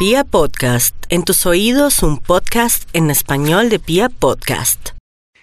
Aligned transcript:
Pia 0.00 0.24
Podcast, 0.24 0.96
en 1.10 1.24
tus 1.24 1.44
oídos 1.44 2.02
un 2.02 2.16
podcast 2.16 2.88
en 2.94 3.10
español 3.10 3.68
de 3.68 3.78
Pia 3.78 4.08
Podcast. 4.08 4.92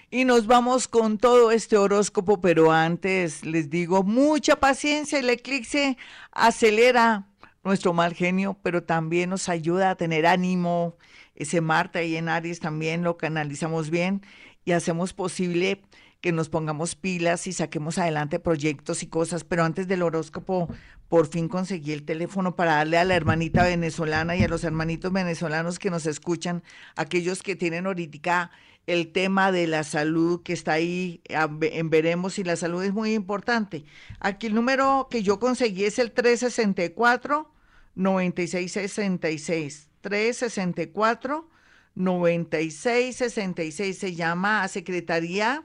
Y 0.09 0.25
nos 0.25 0.47
vamos 0.47 0.87
con 0.87 1.19
todo 1.19 1.51
este 1.51 1.77
horóscopo, 1.77 2.41
pero 2.41 2.71
antes 2.71 3.45
les 3.45 3.69
digo 3.69 4.01
mucha 4.01 4.55
paciencia, 4.55 5.19
el 5.19 5.29
eclipse 5.29 5.95
acelera 6.31 7.27
nuestro 7.63 7.93
mal 7.93 8.15
genio, 8.15 8.57
pero 8.63 8.81
también 8.81 9.29
nos 9.29 9.47
ayuda 9.47 9.91
a 9.91 9.95
tener 9.95 10.25
ánimo. 10.25 10.97
Ese 11.35 11.61
Marte 11.61 11.99
ahí 11.99 12.15
en 12.15 12.27
Aries 12.27 12.59
también 12.59 13.03
lo 13.03 13.15
canalizamos 13.15 13.91
bien 13.91 14.23
y 14.67 14.73
hacemos 14.73 15.13
posible 15.13 15.81
que 16.19 16.33
nos 16.33 16.49
pongamos 16.49 16.95
pilas 16.95 17.47
y 17.47 17.53
saquemos 17.53 17.97
adelante 17.99 18.37
proyectos 18.37 19.01
y 19.01 19.07
cosas, 19.07 19.45
pero 19.45 19.63
antes 19.63 19.87
del 19.87 20.01
horóscopo 20.01 20.67
por 21.07 21.27
fin 21.27 21.47
conseguí 21.47 21.93
el 21.93 22.03
teléfono 22.03 22.57
para 22.57 22.75
darle 22.75 22.97
a 22.97 23.05
la 23.05 23.15
hermanita 23.15 23.63
venezolana 23.63 24.35
y 24.35 24.43
a 24.43 24.49
los 24.49 24.65
hermanitos 24.65 25.13
venezolanos 25.13 25.79
que 25.79 25.89
nos 25.89 26.05
escuchan, 26.05 26.63
aquellos 26.97 27.43
que 27.43 27.55
tienen 27.55 27.85
ahorita 27.85 28.51
el 28.87 29.13
tema 29.13 29.53
de 29.53 29.67
la 29.67 29.85
salud 29.85 30.43
que 30.43 30.51
está 30.51 30.73
ahí 30.73 31.21
en 31.29 31.89
veremos 31.89 32.37
y 32.37 32.43
la 32.43 32.57
salud 32.57 32.83
es 32.83 32.91
muy 32.91 33.13
importante. 33.13 33.85
Aquí 34.19 34.47
el 34.47 34.53
número 34.53 35.07
que 35.09 35.23
yo 35.23 35.39
conseguí 35.39 35.85
es 35.85 35.97
el 35.97 36.11
364 36.11 37.49
9666 37.95 39.87
364 40.01 41.56
9666 41.97 43.97
se 43.97 44.15
llama 44.15 44.63
a 44.63 44.67
Secretaría 44.67 45.63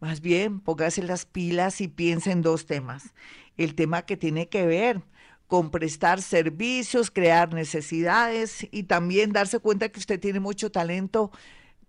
Más 0.04 0.20
bien, 0.20 0.60
póngase 0.60 1.02
las 1.02 1.24
pilas 1.24 1.80
y 1.80 1.88
piense 1.88 2.30
en 2.30 2.42
dos 2.42 2.66
temas. 2.66 3.14
El 3.56 3.74
tema 3.74 4.02
que 4.02 4.18
tiene 4.18 4.50
que 4.50 4.66
ver 4.66 5.00
con 5.46 5.70
prestar 5.70 6.20
servicios, 6.20 7.10
crear 7.10 7.54
necesidades 7.54 8.68
y 8.70 8.82
también 8.82 9.32
darse 9.32 9.60
cuenta 9.60 9.88
que 9.88 10.00
usted 10.00 10.20
tiene 10.20 10.40
mucho 10.40 10.70
talento 10.70 11.30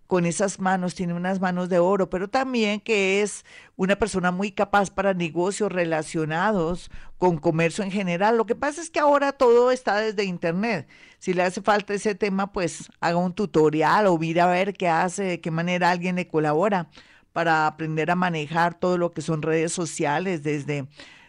con 0.06 0.24
esas 0.24 0.60
manos, 0.60 0.94
tiene 0.94 1.12
unas 1.12 1.40
manos 1.40 1.68
de 1.68 1.78
oro, 1.78 2.08
pero 2.08 2.26
también 2.26 2.80
que 2.80 3.20
es 3.20 3.44
una 3.76 3.96
persona 3.96 4.30
muy 4.30 4.50
capaz 4.50 4.88
para 4.88 5.12
negocios 5.12 5.70
relacionados 5.70 6.90
con 7.18 7.36
comercio 7.36 7.84
en 7.84 7.90
general. 7.90 8.38
Lo 8.38 8.46
que 8.46 8.54
pasa 8.54 8.80
es 8.80 8.88
que 8.88 8.98
ahora 8.98 9.32
todo 9.32 9.70
está 9.70 9.98
desde 9.98 10.24
Internet. 10.24 10.88
Si 11.18 11.34
le 11.34 11.42
hace 11.42 11.60
falta 11.60 11.92
ese 11.92 12.14
tema, 12.14 12.50
pues 12.50 12.88
haga 12.98 13.18
un 13.18 13.34
tutorial 13.34 14.06
o 14.06 14.16
mire 14.16 14.40
a 14.40 14.46
ver 14.46 14.72
qué 14.72 14.88
hace, 14.88 15.22
de 15.24 15.40
qué 15.42 15.50
manera 15.50 15.90
alguien 15.90 16.16
le 16.16 16.26
colabora 16.26 16.88
para 17.36 17.66
aprender 17.66 18.10
a 18.10 18.16
manejar 18.16 18.78
todo 18.78 18.96
lo 18.96 19.12
que 19.12 19.20
son 19.20 19.42
redes 19.42 19.70
sociales, 19.70 20.42
desde 20.42 20.86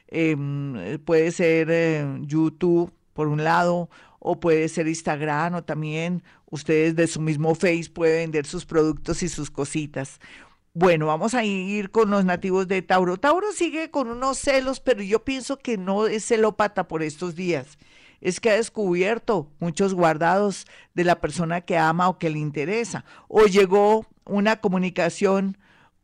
Em, 0.08 1.00
puede 1.00 1.32
ser 1.32 1.68
eh, 1.70 2.06
YouTube 2.22 2.94
por 3.14 3.28
un 3.28 3.44
lado, 3.44 3.90
o 4.20 4.40
puede 4.40 4.68
ser 4.70 4.88
Instagram, 4.88 5.56
o 5.56 5.64
también 5.64 6.24
ustedes 6.50 6.96
de 6.96 7.08
su 7.08 7.20
mismo 7.20 7.56
Face 7.56 7.90
pueden 7.94 8.32
vender 8.32 8.46
sus 8.46 8.66
productos 8.66 9.22
y 9.24 9.30
sus 9.30 9.52
cositas. 9.52 10.20
Bueno, 10.74 11.08
vamos 11.08 11.34
a 11.34 11.44
ir 11.44 11.90
con 11.92 12.12
los 12.12 12.24
nativos 12.24 12.68
de 12.68 12.82
Tauro. 12.82 13.18
Tauro 13.18 13.52
sigue 13.52 13.90
con 13.90 14.10
unos 14.10 14.38
celos, 14.38 14.80
pero 14.80 15.02
yo 15.02 15.24
pienso 15.24 15.58
que 15.58 15.78
no 15.78 16.08
es 16.08 16.26
celópata 16.26 16.88
por 16.88 17.02
estos 17.02 17.36
días. 17.36 17.78
Es 18.22 18.40
que 18.40 18.52
ha 18.52 18.56
descubierto 18.56 19.52
muchos 19.60 19.94
guardados 19.94 20.66
de 20.94 21.04
la 21.04 21.20
persona 21.20 21.62
que 21.62 21.78
ama 21.78 22.10
o 22.10 22.20
que 22.20 22.30
le 22.30 22.40
interesa. 22.40 23.06
O 23.28 23.46
llegó 23.46 24.06
una 24.26 24.58
comunicación 24.62 25.58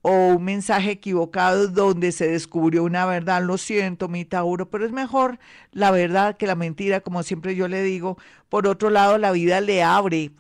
o 0.04 0.12
un 0.36 0.44
mensaje 0.44 0.92
equivocado 0.92 1.70
donde 1.70 2.12
se 2.12 2.28
descubrió 2.28 2.84
una 2.84 3.06
verdad. 3.06 3.42
Lo 3.42 3.58
siento, 3.58 4.10
mi 4.10 4.26
Tauro, 4.26 4.70
pero 4.70 4.86
es 4.86 4.92
mejor 4.92 5.40
la 5.72 5.92
verdad 5.92 6.38
que 6.38 6.46
la 6.46 6.56
mentira, 6.56 7.00
como 7.02 7.24
siempre 7.24 7.56
yo 7.56 7.68
le 7.68 7.82
digo. 7.82 8.18
Por 8.50 8.68
otro 8.68 8.92
lado, 8.92 9.18
la 9.18 9.32
vida 9.32 9.62
le 9.62 9.82
abre 9.82 10.32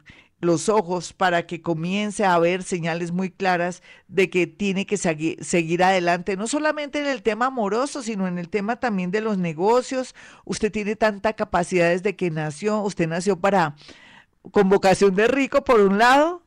los 0.42 0.68
ojos 0.68 1.14
para 1.14 1.48
que 1.48 1.62
comience 1.62 2.26
a 2.26 2.38
ver 2.38 2.64
señales 2.64 3.14
muy 3.14 3.32
claras 3.32 3.82
de 4.10 4.30
que 4.30 4.46
tiene 4.46 4.86
que 4.86 4.98
seguir 4.98 5.84
adelante, 5.84 6.36
no 6.36 6.48
solamente 6.48 7.00
en 7.00 7.06
el 7.06 7.24
tema 7.24 7.46
amoroso, 7.46 8.04
sino 8.04 8.28
en 8.28 8.38
el 8.38 8.50
tema 8.50 8.76
también 8.76 9.12
de 9.12 9.22
los 9.22 9.38
negocios. 9.38 10.14
Usted 10.44 10.70
tiene 10.70 10.98
tanta 10.98 11.32
capacidad 11.32 11.90
desde 11.90 12.18
que 12.18 12.30
nació, 12.30 12.82
usted 12.82 13.08
nació 13.08 13.40
para 13.40 13.78
convocación 14.52 15.16
de 15.16 15.30
rico 15.30 15.64
por 15.64 15.80
un 15.80 15.98
lado, 15.98 16.43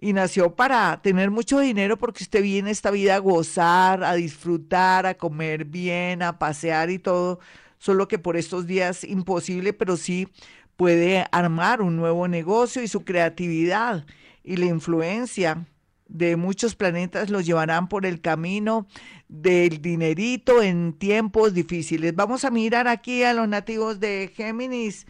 y 0.00 0.12
nació 0.12 0.54
para 0.54 1.00
tener 1.02 1.30
mucho 1.30 1.58
dinero 1.58 1.98
porque 1.98 2.22
usted 2.22 2.42
viene 2.42 2.70
esta 2.70 2.90
vida 2.90 3.16
a 3.16 3.18
gozar, 3.18 4.04
a 4.04 4.14
disfrutar, 4.14 5.06
a 5.06 5.14
comer 5.14 5.64
bien, 5.64 6.22
a 6.22 6.38
pasear 6.38 6.90
y 6.90 6.98
todo, 6.98 7.40
solo 7.78 8.06
que 8.06 8.18
por 8.18 8.36
estos 8.36 8.66
días 8.66 9.02
imposible, 9.02 9.72
pero 9.72 9.96
sí 9.96 10.28
puede 10.76 11.26
armar 11.32 11.82
un 11.82 11.96
nuevo 11.96 12.28
negocio 12.28 12.82
y 12.82 12.88
su 12.88 13.04
creatividad 13.04 14.06
y 14.44 14.56
la 14.56 14.66
influencia 14.66 15.66
de 16.06 16.36
muchos 16.36 16.74
planetas 16.74 17.28
los 17.28 17.44
llevarán 17.44 17.88
por 17.88 18.06
el 18.06 18.20
camino 18.20 18.86
del 19.28 19.82
dinerito 19.82 20.62
en 20.62 20.94
tiempos 20.94 21.52
difíciles. 21.52 22.14
Vamos 22.14 22.44
a 22.44 22.50
mirar 22.50 22.88
aquí 22.88 23.24
a 23.24 23.34
los 23.34 23.48
nativos 23.48 24.00
de 24.00 24.32
Géminis. 24.34 25.06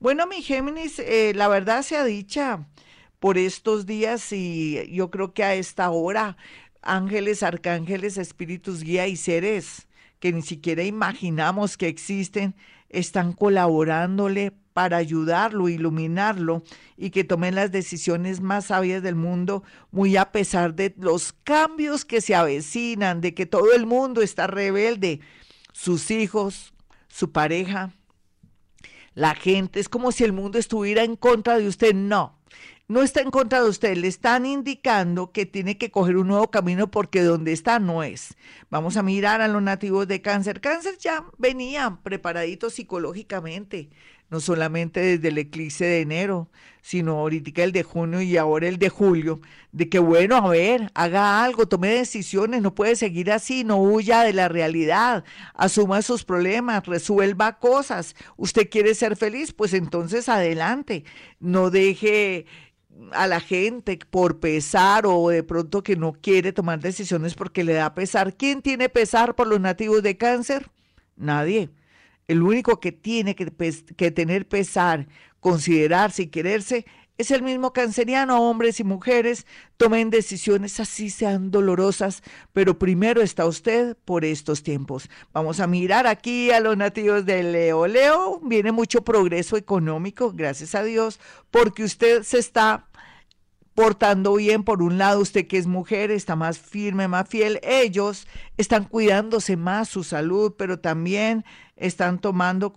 Bueno, 0.00 0.26
mi 0.26 0.42
Géminis, 0.42 0.98
eh, 0.98 1.32
la 1.34 1.46
verdad 1.46 1.82
sea 1.82 2.04
dicha, 2.04 2.66
por 3.20 3.38
estos 3.38 3.86
días 3.86 4.32
y 4.32 4.90
yo 4.90 5.10
creo 5.10 5.32
que 5.32 5.44
a 5.44 5.54
esta 5.54 5.90
hora 5.90 6.36
ángeles, 6.82 7.42
arcángeles, 7.42 8.18
espíritus 8.18 8.82
guía 8.82 9.06
y 9.06 9.16
seres 9.16 9.86
que 10.18 10.32
ni 10.32 10.42
siquiera 10.42 10.82
imaginamos 10.82 11.76
que 11.76 11.88
existen, 11.88 12.54
están 12.88 13.32
colaborándole 13.32 14.52
para 14.72 14.98
ayudarlo, 14.98 15.68
iluminarlo 15.68 16.62
y 16.96 17.10
que 17.10 17.24
tomen 17.24 17.54
las 17.54 17.72
decisiones 17.72 18.40
más 18.40 18.66
sabias 18.66 19.02
del 19.02 19.14
mundo, 19.14 19.62
muy 19.90 20.16
a 20.16 20.32
pesar 20.32 20.74
de 20.74 20.94
los 20.98 21.32
cambios 21.32 22.04
que 22.04 22.20
se 22.20 22.34
avecinan, 22.34 23.20
de 23.20 23.34
que 23.34 23.46
todo 23.46 23.72
el 23.72 23.86
mundo 23.86 24.22
está 24.22 24.46
rebelde, 24.46 25.20
sus 25.72 26.10
hijos, 26.10 26.74
su 27.08 27.32
pareja, 27.32 27.92
la 29.14 29.34
gente, 29.34 29.80
es 29.80 29.88
como 29.88 30.12
si 30.12 30.24
el 30.24 30.32
mundo 30.32 30.58
estuviera 30.58 31.02
en 31.02 31.16
contra 31.16 31.58
de 31.58 31.66
usted, 31.66 31.94
no, 31.94 32.39
no 32.90 33.02
está 33.02 33.20
en 33.20 33.30
contra 33.30 33.62
de 33.62 33.68
usted, 33.68 33.96
le 33.96 34.08
están 34.08 34.44
indicando 34.44 35.30
que 35.30 35.46
tiene 35.46 35.78
que 35.78 35.92
coger 35.92 36.16
un 36.16 36.26
nuevo 36.26 36.50
camino 36.50 36.90
porque 36.90 37.22
donde 37.22 37.52
está 37.52 37.78
no 37.78 38.02
es. 38.02 38.36
Vamos 38.68 38.96
a 38.96 39.04
mirar 39.04 39.40
a 39.40 39.46
los 39.46 39.62
nativos 39.62 40.08
de 40.08 40.20
cáncer. 40.20 40.60
Cáncer 40.60 40.98
ya 40.98 41.24
venían 41.38 42.02
preparaditos 42.02 42.74
psicológicamente, 42.74 43.90
no 44.28 44.40
solamente 44.40 44.98
desde 44.98 45.28
el 45.28 45.38
eclipse 45.38 45.84
de 45.84 46.00
enero, 46.00 46.50
sino 46.82 47.18
ahorita 47.18 47.62
el 47.62 47.70
de 47.70 47.84
junio 47.84 48.22
y 48.22 48.36
ahora 48.36 48.66
el 48.66 48.78
de 48.78 48.88
julio, 48.88 49.40
de 49.70 49.88
que 49.88 50.00
bueno, 50.00 50.34
a 50.34 50.48
ver, 50.48 50.90
haga 50.94 51.44
algo, 51.44 51.68
tome 51.68 51.90
decisiones, 51.90 52.60
no 52.60 52.74
puede 52.74 52.96
seguir 52.96 53.30
así, 53.30 53.62
no 53.62 53.76
huya 53.76 54.22
de 54.22 54.32
la 54.32 54.48
realidad, 54.48 55.22
asuma 55.54 56.02
sus 56.02 56.24
problemas, 56.24 56.86
resuelva 56.86 57.60
cosas. 57.60 58.16
Usted 58.36 58.68
quiere 58.68 58.96
ser 58.96 59.14
feliz, 59.14 59.52
pues 59.52 59.74
entonces 59.74 60.28
adelante, 60.28 61.04
no 61.38 61.70
deje 61.70 62.46
a 63.12 63.26
la 63.26 63.40
gente 63.40 63.98
por 64.10 64.40
pesar 64.40 65.06
o 65.06 65.28
de 65.28 65.42
pronto 65.42 65.82
que 65.82 65.96
no 65.96 66.12
quiere 66.12 66.52
tomar 66.52 66.80
decisiones 66.80 67.34
porque 67.34 67.64
le 67.64 67.74
da 67.74 67.94
pesar. 67.94 68.34
¿Quién 68.34 68.62
tiene 68.62 68.88
pesar 68.88 69.34
por 69.34 69.46
los 69.46 69.60
nativos 69.60 70.02
de 70.02 70.16
cáncer? 70.16 70.70
Nadie. 71.16 71.70
El 72.28 72.42
único 72.42 72.80
que 72.80 72.92
tiene 72.92 73.34
que, 73.34 73.52
que 73.96 74.10
tener 74.10 74.46
pesar, 74.46 75.08
considerarse 75.40 76.22
y 76.22 76.26
quererse 76.28 76.86
es 77.20 77.30
el 77.30 77.42
mismo 77.42 77.72
canceriano, 77.72 78.40
hombres 78.48 78.80
y 78.80 78.84
mujeres, 78.84 79.46
tomen 79.76 80.08
decisiones 80.08 80.80
así 80.80 81.10
sean 81.10 81.50
dolorosas, 81.50 82.22
pero 82.52 82.78
primero 82.78 83.20
está 83.20 83.44
usted 83.44 83.96
por 84.04 84.24
estos 84.24 84.62
tiempos. 84.62 85.10
Vamos 85.32 85.60
a 85.60 85.66
mirar 85.66 86.06
aquí 86.06 86.50
a 86.50 86.60
los 86.60 86.76
nativos 86.76 87.26
de 87.26 87.42
Leo. 87.42 87.86
Leo, 87.86 88.40
viene 88.40 88.72
mucho 88.72 89.02
progreso 89.02 89.56
económico, 89.56 90.32
gracias 90.32 90.74
a 90.74 90.82
Dios, 90.82 91.20
porque 91.50 91.84
usted 91.84 92.22
se 92.22 92.38
está 92.38 92.86
portando 93.74 94.34
bien, 94.34 94.64
por 94.64 94.82
un 94.82 94.96
lado, 94.96 95.20
usted 95.20 95.46
que 95.46 95.58
es 95.58 95.66
mujer 95.66 96.10
está 96.10 96.36
más 96.36 96.58
firme, 96.58 97.06
más 97.06 97.28
fiel, 97.28 97.60
ellos 97.62 98.26
están 98.56 98.84
cuidándose 98.84 99.56
más 99.56 99.88
su 99.88 100.04
salud, 100.04 100.54
pero 100.56 100.80
también 100.80 101.44
están 101.76 102.18
tomando 102.18 102.72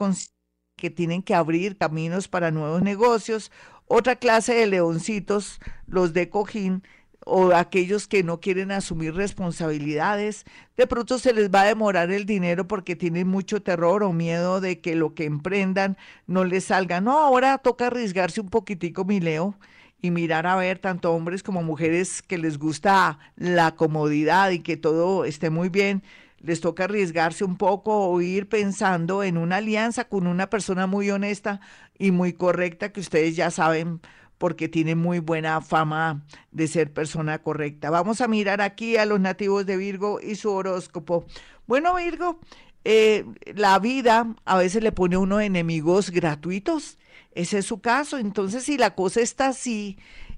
que 0.75 0.89
tienen 0.89 1.21
que 1.23 1.35
abrir 1.35 1.77
caminos 1.77 2.27
para 2.27 2.51
nuevos 2.51 2.81
negocios. 2.81 3.51
Otra 3.95 4.15
clase 4.15 4.55
de 4.55 4.65
leoncitos, 4.65 5.59
los 5.85 6.13
de 6.13 6.27
cojín, 6.27 6.81
o 7.27 7.53
aquellos 7.53 8.07
que 8.07 8.23
no 8.23 8.39
quieren 8.39 8.71
asumir 8.71 9.13
responsabilidades, 9.13 10.45
de 10.75 10.87
pronto 10.87 11.19
se 11.19 11.31
les 11.31 11.51
va 11.51 11.61
a 11.61 11.65
demorar 11.65 12.09
el 12.09 12.25
dinero 12.25 12.67
porque 12.67 12.95
tienen 12.95 13.27
mucho 13.27 13.61
terror 13.61 14.01
o 14.01 14.11
miedo 14.11 14.61
de 14.61 14.81
que 14.81 14.95
lo 14.95 15.13
que 15.13 15.25
emprendan 15.25 15.95
no 16.25 16.43
les 16.43 16.63
salga. 16.63 17.01
No, 17.01 17.19
ahora 17.19 17.59
toca 17.59 17.85
arriesgarse 17.85 18.41
un 18.41 18.49
poquitico, 18.49 19.05
mi 19.05 19.19
Leo, 19.19 19.59
y 20.01 20.09
mirar 20.09 20.47
a 20.47 20.55
ver 20.55 20.79
tanto 20.79 21.13
hombres 21.13 21.43
como 21.43 21.61
mujeres 21.61 22.23
que 22.23 22.39
les 22.39 22.57
gusta 22.57 23.19
la 23.35 23.75
comodidad 23.75 24.49
y 24.49 24.57
que 24.57 24.75
todo 24.75 25.23
esté 25.23 25.51
muy 25.51 25.69
bien, 25.69 26.01
les 26.43 26.61
toca 26.61 26.83
arriesgarse 26.83 27.43
un 27.43 27.57
poco 27.57 28.07
o 28.07 28.21
ir 28.21 28.47
pensando 28.47 29.23
en 29.23 29.37
una 29.37 29.55
alianza 29.55 30.07
con 30.07 30.27
una 30.27 30.51
persona 30.51 30.85
muy 30.85 31.09
honesta 31.09 31.59
y 31.97 32.11
muy 32.11 32.33
correcta 32.33 32.91
que 32.91 32.99
ustedes 32.99 33.35
ya 33.35 33.49
saben 33.49 33.99
porque 34.37 34.69
tiene 34.69 34.93
muy 34.93 35.17
buena 35.17 35.59
fama 35.61 36.23
de 36.51 36.67
ser 36.67 36.93
persona 36.93 37.39
correcta. 37.39 37.89
Vamos 37.89 38.21
a 38.21 38.27
mirar 38.27 38.61
aquí 38.61 38.97
a 38.97 39.05
los 39.05 39.19
nativos 39.19 39.65
de 39.65 39.77
Virgo 39.77 40.19
y 40.21 40.35
su 40.35 40.51
horóscopo. 40.51 41.25
Bueno, 41.65 41.95
Virgo, 41.95 42.39
eh, 42.83 43.25
la 43.55 43.79
vida 43.79 44.35
a 44.45 44.57
veces 44.57 44.83
le 44.83 44.91
pone 44.91 45.15
a 45.15 45.19
uno 45.19 45.39
enemigos 45.41 46.11
gratuitos 46.11 46.99
ese 47.35 47.59
es 47.59 47.65
su 47.65 47.81
caso. 47.81 48.17
Entonces, 48.17 48.63
si 48.63 48.77
la 48.77 48.95
cosa 48.95 49.21
está 49.21 49.47
así, 49.47 49.97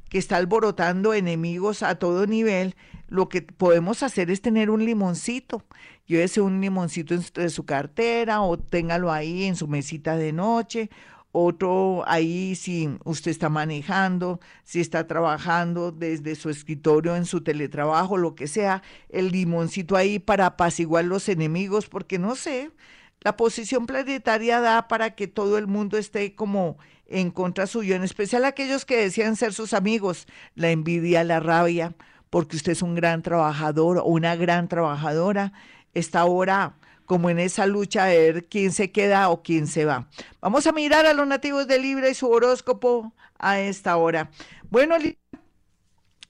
que 0.10 0.18
está 0.18 0.38
alborotando 0.38 1.14
enemigos 1.14 1.84
a 1.84 1.96
todo 1.96 2.28
nivel, 2.28 2.76
lo 3.08 3.30
que 3.30 3.42
podemos 3.42 4.04
hacer 4.04 4.32
es 4.32 4.42
tener 4.42 4.70
un 4.70 4.86
limoncito. 4.86 5.64
Llévese 6.08 6.42
un 6.42 6.62
limoncito 6.62 7.14
en 7.14 7.50
su 7.50 7.66
cartera 7.66 8.42
o 8.42 8.58
téngalo 8.58 9.12
ahí 9.12 9.44
en 9.44 9.56
su 9.56 9.68
mesita 9.68 10.18
de 10.18 10.34
noche. 10.34 10.90
Otro 11.38 12.04
ahí 12.08 12.56
si 12.56 12.90
usted 13.04 13.30
está 13.30 13.50
manejando, 13.50 14.40
si 14.64 14.80
está 14.80 15.06
trabajando 15.06 15.92
desde 15.92 16.36
su 16.36 16.50
escritorio 16.50 17.18
en 17.18 17.26
su 17.26 17.42
teletrabajo, 17.42 18.16
lo 18.16 18.36
que 18.36 18.48
sea, 18.48 18.84
el 19.10 19.32
limoncito 19.32 19.98
ahí 19.98 20.18
para 20.18 20.46
apaciguar 20.46 21.04
los 21.04 21.28
enemigos, 21.28 21.90
porque 21.90 22.20
no 22.20 22.36
sé, 22.36 22.72
la 23.20 23.36
posición 23.36 23.86
planetaria 23.86 24.62
da 24.62 24.88
para 24.88 25.16
que 25.16 25.28
todo 25.28 25.58
el 25.58 25.68
mundo 25.68 25.98
esté 25.98 26.36
como 26.36 26.78
en 27.06 27.32
contra 27.32 27.68
suyo, 27.68 27.96
en 27.96 28.04
especial 28.04 28.46
aquellos 28.46 28.86
que 28.86 28.96
decían 28.96 29.36
ser 29.36 29.54
sus 29.54 29.74
amigos, 29.74 30.28
la 30.56 30.72
envidia, 30.72 31.24
la 31.26 31.42
rabia, 31.42 31.96
porque 32.36 32.58
usted 32.58 32.74
es 32.74 32.82
un 32.82 32.96
gran 32.96 33.22
trabajador 33.22 34.00
o 34.00 34.08
una 34.08 34.36
gran 34.36 34.68
trabajadora, 34.68 35.54
está 35.94 36.20
ahora 36.20 36.76
como 37.06 37.30
en 37.30 37.40
esa 37.40 37.66
lucha 37.66 38.04
de 38.04 38.18
ver 38.18 38.46
quién 38.50 38.74
se 38.74 38.92
queda 38.92 39.30
o 39.30 39.42
quién 39.42 39.68
se 39.68 39.86
va. 39.86 40.10
Vamos 40.42 40.68
a 40.68 40.74
mirar 40.74 41.06
a 41.06 41.14
los 41.14 41.26
nativos 41.26 41.66
de 41.66 41.80
Libra 41.80 42.10
y 42.10 42.14
su 42.14 42.28
horóscopo 42.30 43.14
a 43.40 43.62
esta 43.62 43.96
hora. 43.96 44.32
Bueno, 44.70 44.98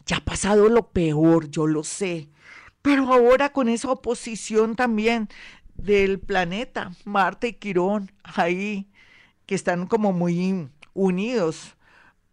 ya 0.05 0.17
ha 0.17 0.23
pasado 0.23 0.69
lo 0.69 0.91
peor, 0.91 1.49
yo 1.49 1.65
lo 1.65 1.83
sé, 1.83 2.29
pero 2.83 3.11
ahora 3.11 3.51
con 3.51 3.67
esa 3.67 3.89
oposición 3.89 4.75
también 4.75 5.27
del 5.73 6.19
planeta, 6.19 6.91
Marte 7.03 7.47
y 7.47 7.53
Quirón, 7.53 8.11
ahí, 8.21 8.87
que 9.47 9.55
están 9.55 9.87
como 9.87 10.13
muy 10.13 10.69
unidos 10.93 11.75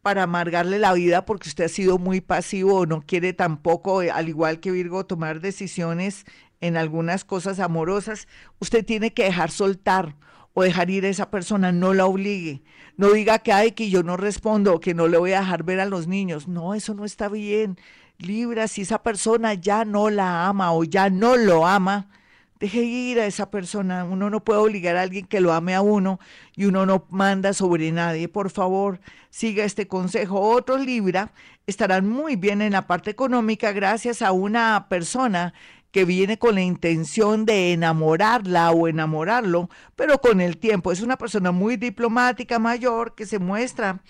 para 0.03 0.25
amargarle 0.25 0.79
la 0.81 0.93
vida 0.93 1.25
porque 1.25 1.49
usted 1.49 1.65
ha 1.65 1.69
sido 1.69 1.97
muy 1.97 2.21
pasivo 2.21 2.81
o 2.81 2.87
no 2.87 3.03
quiere 3.03 3.33
tampoco, 3.33 4.03
eh, 4.03 4.11
al 4.11 4.29
igual 4.29 4.59
que 4.61 4.73
Virgo, 4.73 5.07
tomar 5.07 5.41
decisiones 5.41 6.25
en 6.61 6.77
algunas 6.77 7.25
cosas 7.25 7.61
amorosas, 7.61 8.27
usted 8.59 8.85
tiene 8.85 9.15
que 9.15 9.25
dejar 9.25 9.51
soltar 9.51 10.17
o 10.55 10.63
dejar 10.63 10.91
ir 10.91 11.07
a 11.07 11.09
esa 11.09 11.31
persona, 11.31 11.73
no 11.73 11.95
la 11.95 12.07
obligue. 12.07 12.63
No 12.97 13.13
diga 13.13 13.39
que 13.39 13.53
hay 13.53 13.73
que 13.73 13.89
yo 13.89 14.03
no 14.03 14.17
respondo 14.17 14.75
o 14.75 14.81
que 14.81 14.93
no 14.93 15.09
le 15.09 15.17
voy 15.17 15.33
a 15.33 15.41
dejar 15.41 15.63
ver 15.63 15.81
a 15.81 15.87
los 15.87 16.09
niños. 16.09 16.47
No, 16.47 16.75
eso 16.75 16.95
no 16.95 17.05
está 17.05 17.29
bien. 17.29 17.79
Libra, 18.19 18.69
si 18.69 18.83
esa 18.83 19.03
persona 19.03 19.55
ya 19.55 19.85
no 19.85 20.11
la 20.11 20.47
ama 20.47 20.73
o 20.73 20.85
ya 20.85 21.11
no 21.11 21.37
lo 21.37 21.67
ama, 21.67 22.09
Deje 22.63 22.85
ir 22.85 23.19
a 23.19 23.27
esa 23.27 23.51
persona. 23.51 24.05
Uno 24.05 24.31
no 24.31 24.45
puede 24.45 24.61
obligar 24.61 24.97
a 24.97 25.03
alguien 25.03 25.27
que 25.27 25.41
lo 25.41 25.53
ame 25.53 25.75
a 25.75 25.81
uno 25.81 26.21
y 26.55 26.67
uno 26.67 26.87
no 26.87 27.05
manda 27.11 27.55
sobre 27.55 27.91
nadie. 27.91 28.29
Por 28.29 28.51
favor, 28.51 29.01
siga 29.31 29.65
este 29.65 29.89
consejo. 29.89 30.39
Otros 30.39 30.87
Libra 30.87 31.33
estarán 31.67 32.09
muy 32.09 32.37
bien 32.37 32.63
en 32.63 32.71
la 32.71 32.87
parte 32.87 33.11
económica 33.11 33.73
gracias 33.73 34.23
a 34.23 34.31
una 34.31 34.87
persona 34.89 35.55
que 35.91 36.05
viene 36.05 36.39
con 36.39 36.55
la 36.55 36.63
intención 36.63 37.47
de 37.47 37.73
enamorarla 37.73 38.71
o 38.71 38.87
enamorarlo, 38.87 39.69
pero 39.97 40.21
con 40.21 40.41
el 40.41 40.57
tiempo. 40.57 40.93
Es 40.93 41.01
una 41.01 41.19
persona 41.19 41.51
muy 41.51 41.77
diplomática, 41.77 42.61
mayor, 42.61 43.17
que 43.17 43.27
se 43.27 43.41
muestra 43.41 44.03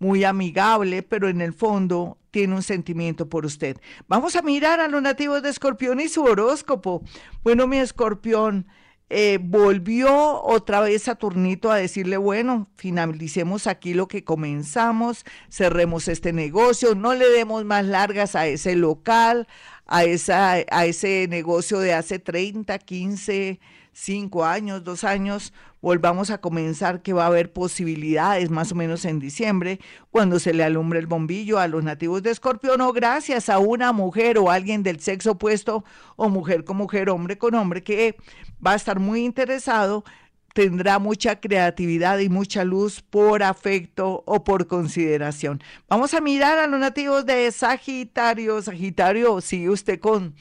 muy 0.00 0.24
amigable, 0.24 1.04
pero 1.04 1.28
en 1.28 1.40
el 1.40 1.52
fondo 1.52 2.18
tiene 2.30 2.54
un 2.54 2.62
sentimiento 2.62 3.28
por 3.28 3.46
usted. 3.46 3.78
Vamos 4.08 4.36
a 4.36 4.42
mirar 4.42 4.80
a 4.80 4.88
los 4.88 5.02
nativos 5.02 5.42
de 5.42 5.50
Escorpión 5.50 6.00
y 6.00 6.08
su 6.08 6.22
horóscopo. 6.22 7.02
Bueno, 7.42 7.66
mi 7.66 7.78
Escorpión, 7.78 8.66
eh, 9.12 9.40
volvió 9.42 10.40
otra 10.40 10.80
vez 10.80 11.02
Saturnito 11.02 11.72
a 11.72 11.76
decirle, 11.76 12.16
bueno, 12.16 12.68
finalicemos 12.76 13.66
aquí 13.66 13.92
lo 13.92 14.06
que 14.06 14.22
comenzamos, 14.22 15.24
cerremos 15.50 16.06
este 16.06 16.32
negocio, 16.32 16.94
no 16.94 17.14
le 17.14 17.28
demos 17.28 17.64
más 17.64 17.84
largas 17.84 18.36
a 18.36 18.46
ese 18.46 18.76
local, 18.76 19.48
a, 19.90 20.04
esa, 20.04 20.52
a 20.52 20.86
ese 20.86 21.26
negocio 21.28 21.80
de 21.80 21.92
hace 21.92 22.20
30, 22.20 22.78
15, 22.78 23.60
5 23.92 24.44
años, 24.44 24.84
2 24.84 25.02
años, 25.02 25.52
volvamos 25.82 26.30
a 26.30 26.38
comenzar 26.38 27.02
que 27.02 27.12
va 27.12 27.24
a 27.24 27.26
haber 27.26 27.52
posibilidades 27.52 28.50
más 28.50 28.70
o 28.70 28.76
menos 28.76 29.04
en 29.04 29.18
diciembre, 29.18 29.80
cuando 30.12 30.38
se 30.38 30.54
le 30.54 30.62
alumbre 30.62 31.00
el 31.00 31.08
bombillo 31.08 31.58
a 31.58 31.66
los 31.66 31.82
nativos 31.82 32.22
de 32.22 32.30
Escorpión 32.30 32.80
o 32.80 32.92
gracias 32.92 33.48
a 33.48 33.58
una 33.58 33.92
mujer 33.92 34.38
o 34.38 34.48
alguien 34.48 34.84
del 34.84 35.00
sexo 35.00 35.32
opuesto 35.32 35.84
o 36.14 36.28
mujer 36.28 36.64
con 36.64 36.76
mujer, 36.76 37.10
hombre 37.10 37.36
con 37.36 37.56
hombre, 37.56 37.82
que 37.82 38.16
va 38.64 38.72
a 38.72 38.76
estar 38.76 39.00
muy 39.00 39.24
interesado 39.24 40.04
tendrá 40.52 40.98
mucha 40.98 41.40
creatividad 41.40 42.18
y 42.18 42.28
mucha 42.28 42.64
luz 42.64 43.02
por 43.02 43.42
afecto 43.42 44.22
o 44.26 44.44
por 44.44 44.66
consideración. 44.66 45.62
Vamos 45.88 46.14
a 46.14 46.20
mirar 46.20 46.58
a 46.58 46.66
los 46.66 46.80
nativos 46.80 47.26
de 47.26 47.50
Sagitario. 47.52 48.60
Sagitario, 48.62 49.40
sigue 49.40 49.70
usted 49.70 50.00
con, 50.00 50.34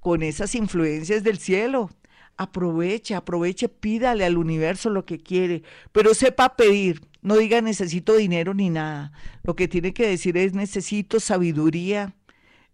con 0.00 0.22
esas 0.22 0.54
influencias 0.54 1.22
del 1.24 1.38
cielo 1.38 1.90
aproveche, 2.36 3.14
aproveche, 3.14 3.68
pídale 3.68 4.24
al 4.24 4.36
universo 4.36 4.90
lo 4.90 5.04
que 5.04 5.18
quiere, 5.18 5.62
pero 5.92 6.14
sepa 6.14 6.56
pedir, 6.56 7.02
no 7.22 7.36
diga 7.36 7.60
necesito 7.60 8.14
dinero 8.16 8.54
ni 8.54 8.70
nada. 8.70 9.12
Lo 9.42 9.56
que 9.56 9.68
tiene 9.68 9.92
que 9.92 10.06
decir 10.06 10.36
es 10.36 10.52
necesito 10.52 11.18
sabiduría, 11.20 12.14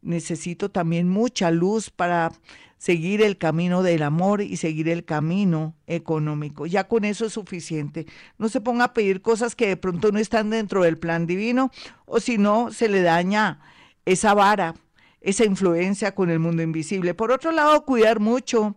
necesito 0.03 0.71
también 0.71 1.09
mucha 1.09 1.51
luz 1.51 1.91
para 1.91 2.33
seguir 2.77 3.23
el 3.23 3.39
camino 3.39 3.85
del 3.85 4.03
amor 4.03 4.43
y 4.43 4.57
seguir 4.57 4.89
el 4.89 5.05
camino 5.05 5.77
económico. 5.87 6.67
Ya 6.67 6.89
con 6.89 7.05
eso 7.05 7.25
es 7.25 7.33
suficiente. 7.33 8.07
No 8.39 8.49
se 8.49 8.61
ponga 8.61 8.87
a 8.87 8.93
pedir 8.93 9.23
cosas 9.23 9.55
que 9.55 9.69
de 9.69 9.77
pronto 9.77 10.11
no 10.11 10.19
están 10.19 10.51
dentro 10.51 10.83
del 10.83 10.99
plan 10.99 11.27
divino 11.27 11.71
o 12.07 12.19
si 12.19 12.39
no 12.39 12.73
se 12.73 12.89
le 12.89 13.03
daña 13.03 13.61
esa 14.05 14.35
vara, 14.35 14.75
esa 15.21 15.45
influencia 15.45 16.17
con 16.17 16.29
el 16.29 16.41
mundo 16.41 16.63
invisible. 16.63 17.15
Por 17.15 17.31
otro 17.31 17.53
lado, 17.53 17.85
cuidar 17.85 18.19
mucho 18.19 18.75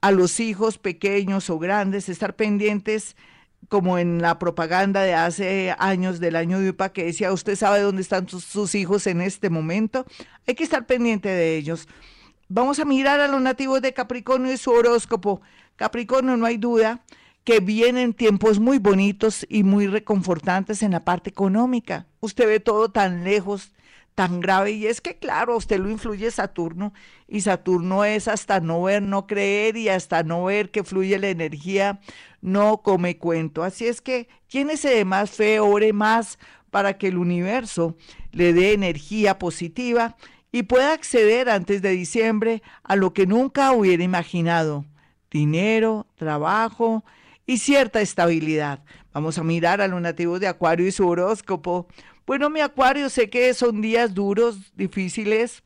a 0.00 0.10
los 0.10 0.40
hijos 0.40 0.78
pequeños 0.78 1.48
o 1.48 1.60
grandes, 1.60 2.08
estar 2.08 2.34
pendientes 2.34 3.16
como 3.68 3.98
en 3.98 4.20
la 4.20 4.38
propaganda 4.38 5.02
de 5.02 5.14
hace 5.14 5.74
años 5.78 6.20
del 6.20 6.36
año 6.36 6.60
de 6.60 6.70
UPA 6.70 6.92
que 6.92 7.04
decía, 7.04 7.32
usted 7.32 7.56
sabe 7.56 7.80
dónde 7.80 8.02
están 8.02 8.28
sus, 8.28 8.74
hijos 8.74 9.06
en 9.06 9.20
este 9.20 9.50
momento, 9.50 10.06
hay 10.46 10.54
que 10.54 10.64
estar 10.64 10.86
pendiente 10.86 11.28
de 11.28 11.56
ellos. 11.56 11.88
Vamos 12.48 12.78
a 12.78 12.84
mirar 12.84 13.20
a 13.20 13.28
los 13.28 13.40
nativos 13.40 13.82
de 13.82 13.92
Capricornio 13.92 14.52
y 14.52 14.56
su 14.56 14.70
horóscopo. 14.70 15.40
Capricornio, 15.76 16.36
no 16.36 16.46
hay 16.46 16.56
duda 16.56 17.04
que 17.44 17.60
vienen 17.60 18.14
tiempos 18.14 18.58
muy 18.58 18.78
bonitos 18.78 19.46
y 19.48 19.64
muy 19.64 19.86
reconfortantes 19.86 20.82
en 20.82 20.92
la 20.92 21.04
parte 21.04 21.30
económica. 21.30 22.06
Usted 22.20 22.46
ve 22.46 22.60
todo 22.60 22.90
tan 22.90 23.24
lejos 23.24 23.73
tan 24.14 24.40
grave 24.40 24.72
y 24.72 24.86
es 24.86 25.00
que 25.00 25.16
claro, 25.16 25.56
usted 25.56 25.78
lo 25.78 25.90
influye 25.90 26.30
Saturno 26.30 26.92
y 27.26 27.40
Saturno 27.40 28.04
es 28.04 28.28
hasta 28.28 28.60
no 28.60 28.82
ver, 28.82 29.02
no 29.02 29.26
creer 29.26 29.76
y 29.76 29.88
hasta 29.88 30.22
no 30.22 30.44
ver 30.44 30.70
que 30.70 30.84
fluye 30.84 31.18
la 31.18 31.28
energía, 31.28 32.00
no 32.40 32.82
come 32.82 33.18
cuento. 33.18 33.64
Así 33.64 33.86
es 33.86 34.00
que 34.00 34.28
llénese 34.48 34.90
de 34.90 35.04
más 35.04 35.30
fe, 35.30 35.60
ore 35.60 35.92
más 35.92 36.38
para 36.70 36.98
que 36.98 37.08
el 37.08 37.18
universo 37.18 37.96
le 38.32 38.52
dé 38.52 38.72
energía 38.72 39.38
positiva 39.38 40.16
y 40.52 40.64
pueda 40.64 40.92
acceder 40.92 41.48
antes 41.48 41.82
de 41.82 41.90
diciembre 41.90 42.62
a 42.84 42.94
lo 42.96 43.12
que 43.12 43.26
nunca 43.26 43.72
hubiera 43.72 44.04
imaginado. 44.04 44.84
Dinero, 45.30 46.06
trabajo 46.14 47.04
y 47.46 47.58
cierta 47.58 48.00
estabilidad. 48.00 48.84
Vamos 49.12 49.38
a 49.38 49.44
mirar 49.44 49.80
a 49.80 49.88
los 49.88 50.00
nativos 50.00 50.40
de 50.40 50.48
Acuario 50.48 50.86
y 50.86 50.92
su 50.92 51.08
horóscopo. 51.08 51.88
Bueno, 52.26 52.50
mi 52.50 52.60
Acuario, 52.60 53.10
sé 53.10 53.28
que 53.28 53.52
son 53.54 53.80
días 53.80 54.14
duros, 54.14 54.72
difíciles, 54.74 55.62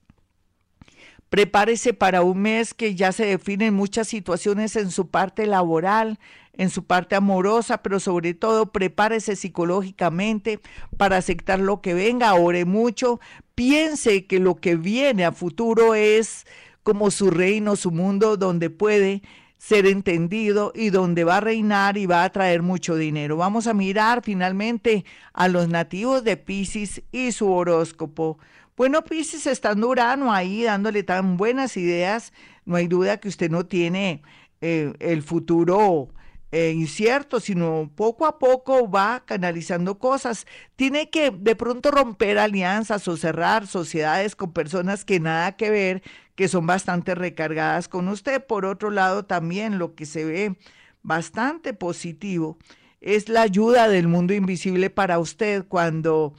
Prepárese 1.31 1.93
para 1.93 2.23
un 2.23 2.41
mes 2.41 2.73
que 2.73 2.95
ya 2.95 3.13
se 3.13 3.27
definen 3.27 3.75
muchas 3.75 4.09
situaciones 4.09 4.77
en 4.77 4.91
su 4.91 5.09
parte 5.09 5.47
laboral, 5.47 6.19
en 6.55 6.71
su 6.71 6.85
parte 6.85 7.17
amorosa, 7.17 7.83
pero 7.83 8.01
sobre 8.01 8.33
todo 8.33 8.73
prepárese 8.73 9.37
psicológicamente 9.37 10.61
para 10.97 11.19
aceptar 11.19 11.61
lo 11.61 11.83
que 11.83 11.93
venga, 11.93 12.35
ore 12.35 12.65
mucho, 12.65 13.21
piense 13.55 14.27
que 14.27 14.41
lo 14.41 14.57
que 14.57 14.77
viene 14.77 15.27
a 15.27 15.33
futuro 15.33 15.95
es 15.95 16.47
como 16.83 17.11
su 17.11 17.31
reino, 17.31 17.77
su 17.77 17.91
mundo 17.91 18.39
donde 18.39 18.71
puede 18.71 19.23
ser 19.59 19.87
entendido 19.87 20.73
y 20.75 20.91
donde 20.91 21.25
va 21.25 21.39
a 21.39 21.41
reinar 21.41 21.99
y 21.99 22.07
va 22.07 22.25
a 22.25 22.31
traer 22.31 22.63
mucho 22.63 22.95
dinero. 22.95 23.37
Vamos 23.37 23.67
a 23.67 23.75
mirar 23.75 24.23
finalmente 24.23 25.05
a 25.33 25.49
los 25.49 25.69
nativos 25.69 26.25
de 26.25 26.37
Pisces 26.37 27.03
y 27.13 27.33
su 27.33 27.53
horóscopo. 27.53 28.39
Bueno, 28.77 29.03
Pisces, 29.03 29.47
estando 29.47 29.89
Urano 29.89 30.33
ahí 30.33 30.63
dándole 30.63 31.03
tan 31.03 31.37
buenas 31.37 31.77
ideas, 31.77 32.33
no 32.65 32.77
hay 32.77 32.87
duda 32.87 33.19
que 33.19 33.29
usted 33.29 33.51
no 33.51 33.67
tiene 33.67 34.23
eh, 34.61 34.93
el 35.01 35.23
futuro 35.23 36.09
eh, 36.51 36.73
incierto, 36.75 37.41
sino 37.41 37.91
poco 37.95 38.27
a 38.27 38.39
poco 38.39 38.91
va 38.91 39.23
canalizando 39.27 39.99
cosas. 39.99 40.47
Tiene 40.77 41.11
que 41.11 41.31
de 41.31 41.57
pronto 41.57 41.91
romper 41.91 42.39
alianzas 42.39 43.07
o 43.09 43.17
cerrar 43.17 43.67
sociedades 43.67 44.35
con 44.35 44.53
personas 44.53 45.05
que 45.05 45.21
nada 45.21 45.57
que 45.57 45.71
ver, 45.71 46.03
que 46.35 46.49
son 46.49 46.67
bastante 46.67 47.15
recargadas 47.15 47.89
con 47.89 48.09
usted. 48.09 48.45
Por 48.45 48.65
otro 48.65 48.91
lado, 48.91 49.25
también 49.25 49.79
lo 49.79 49.95
que 49.95 50.07
se 50.07 50.25
ve 50.25 50.57
bastante 51.03 51.75
positivo 51.75 52.59
es 53.01 53.29
la 53.29 53.43
ayuda 53.43 53.89
del 53.89 54.09
mundo 54.09 54.35
invisible 54.35 54.91
para 54.91 55.19
usted 55.19 55.67
cuando 55.69 56.35